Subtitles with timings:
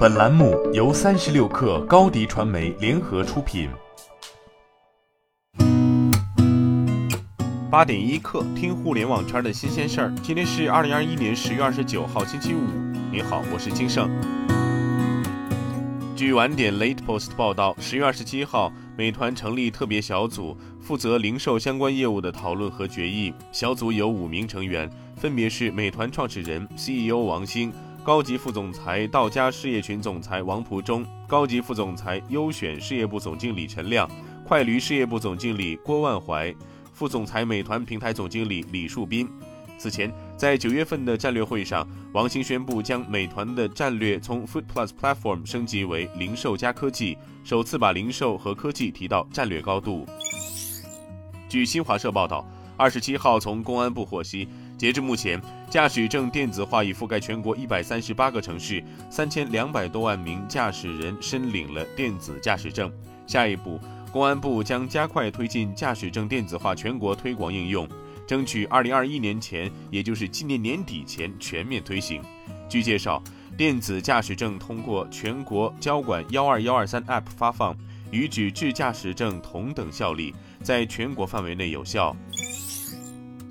[0.00, 3.68] 本栏目由三十六氪高低传媒联合出品。
[7.70, 10.14] 八点一刻，听互联网圈的新鲜事儿。
[10.22, 12.60] 今天是二零二一年十月二十九号，星期五。
[13.12, 14.08] 您好，我是金盛。
[16.16, 23.34] 据晚点 Late Post 报道，十月二十七号，美团成立特别小组，负责零售相关业务的讨论和决议。
[23.52, 27.70] 小组有五名成员，分别是美团创始人 CEO 王兴。
[28.10, 34.10] 高级副总裁道家事业群总裁王蒲忠，高级副总裁优选事业部总经理陈亮，
[34.44, 36.52] 快驴事业部总经理郭万怀，
[36.92, 39.28] 副总裁美团平台总经理李树斌。
[39.78, 50.04] 此前，在九月份的战略会上，王兴宣布将美团的战略从 Food Plus Platform 升级为零售加科技，首次把零售和科技提到战略高度。
[51.48, 52.44] 据新华社报道。
[52.76, 54.48] 二十七号，从公安部获悉，
[54.78, 55.38] 截至目前，
[55.70, 62.90] 驾驶证电子化已覆盖全国一百三十八个城市，三千两百多万名驾驶人申领了电子驾驶证。
[63.24, 63.78] 下一步，
[64.10, 67.88] 公安部将加快推进驾驶证电子化全国推广应用，
[68.26, 72.20] 争取二零二一年前，也就是今年年底前全面推行。
[72.68, 73.22] 据介绍，
[73.56, 77.76] 电子驾驶证通过全国交管幺二幺二三 App 发放，
[78.10, 82.16] 与纸质驾驶证同等效力，在全国范围内有效。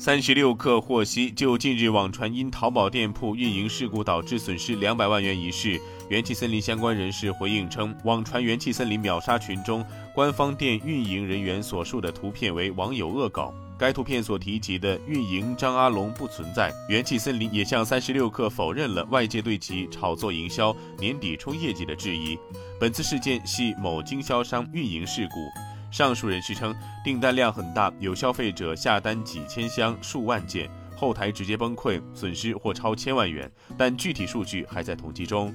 [0.00, 5.76] 三十六氪获悉，就近日网传因淘宝店铺运营事故导致损失两百万元一事，
[6.08, 16.72] 元气森林相关人士回应称，网传元气森林秒杀群中官方店运营人员所述的图片为网友恶搞，该图片所提及的运营张阿龙不存在。
[16.88, 22.38] 元气森林也向三十六氪否认了外界对其炒作营销、年底冲业绩的质疑，
[22.78, 25.67] 本次事件系某经销商运营事故。
[25.90, 35.54] 上述人士称，订单量很大，有消费者下单几千箱、数万件，后台直接崩溃，损失或超千万元，但具体数据还在统计中。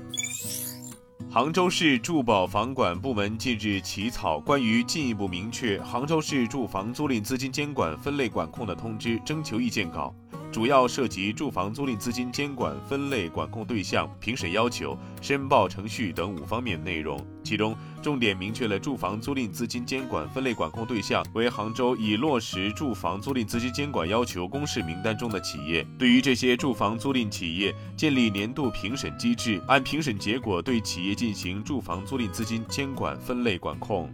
[1.32, 10.14] 杭州市住保房管部门近日起草关于进一步明确杭州市住房租赁资金监管分类管控的通知征求意见稿。
[10.54, 17.20] 主要涉及住房租赁资金监管分类管控对象、评审要求、申报程序等五方面内容。
[17.44, 25.84] 其中，重点明确了住房租赁资金监管分类管控对象为杭州已落实住房租赁资金监管要求公示名单中的企业。
[25.98, 34.08] 对于这些住房租赁企业，建立年度评审机制，按评审结果对企业进行住房租赁资金监管分类管控。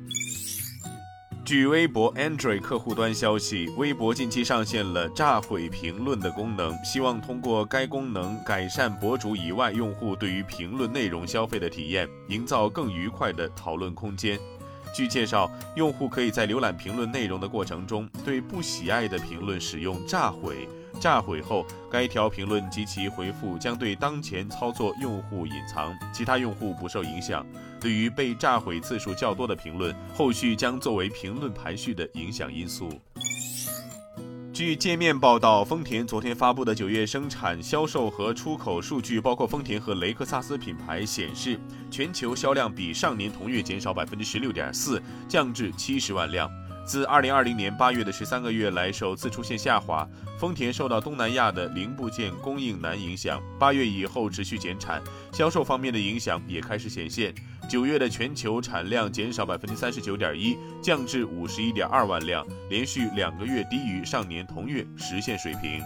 [1.50, 14.38] 据微博 Android 客户端消息，微博近期上线了炸毁评论的功能，希望通过该功能改善博主以外用户对于评论内容消费的体验，营造更愉快的讨论空间。
[14.94, 20.70] 据介绍，用户可以在浏览评论内容的过程中，对不喜爱的评论使用炸毁。
[21.00, 27.46] 炸毁后，该条评论及其回复将对当前操作用户隐藏，其他用户不受影响。
[27.80, 32.90] 对于被炸毁次数较多的评论，后续将作为评论排序的影响因素。
[34.52, 41.58] 据界面报道，丰田昨天发布的九月生产、销售和出口数据，包括丰田和雷克萨斯品牌，显示
[41.90, 46.52] 全球销量比上年同月减少百分之十六点四，降至七十万辆。
[46.90, 50.10] 自二零二零年八月的十三个月来，首次出现下滑。
[50.40, 55.00] 丰田受到东南亚的零部件供应难影响，八月以后持续减产，
[55.32, 57.32] 销售方面的影响也开始显现。
[57.70, 65.84] 九月的全球产量减少百分之三十九点一，降至五十一点二万辆，连续两个月低于上年同月实现水平。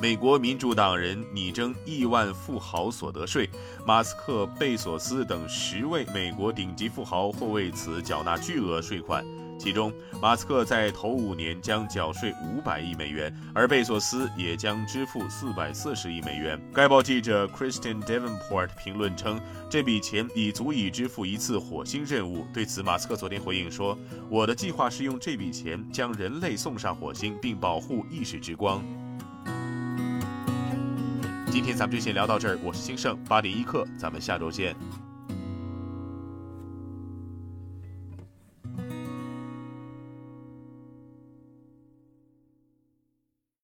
[0.00, 3.50] 美国民主党人拟征亿万富豪所得税，
[3.84, 9.22] 马斯克、贝索斯等十位美国顶级富豪或为此缴纳巨额税款。
[9.58, 16.58] 其中，马斯克在头五年将缴税五百亿美元，而贝索斯也将支付四百四十亿美元。
[16.72, 22.46] 该报记者 Kristen Davenport 评论称，这笔钱已足以支付一次火星任务。
[22.54, 23.98] 对此，马斯克昨天回应说
[24.30, 28.82] ：“我的计划是用这笔钱将人类送上火星，并保护意识之光。”
[31.50, 34.74] 今天咱们就先聊到这儿，我是兴盛八点一刻，咱们下周见。